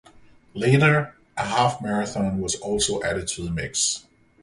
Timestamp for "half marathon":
1.45-2.39